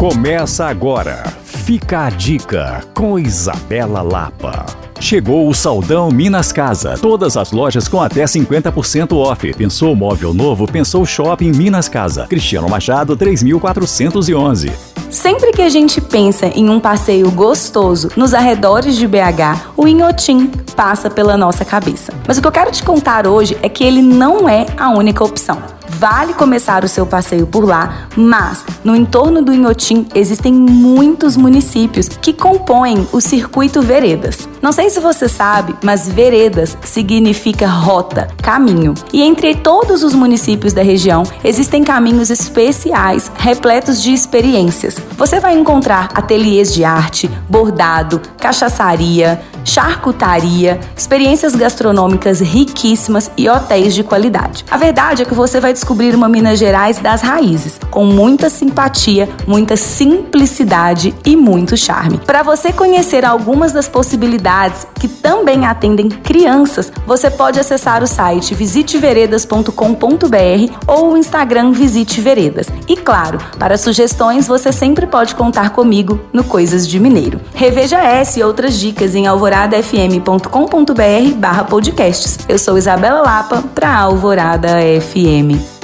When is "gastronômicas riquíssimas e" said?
51.54-53.48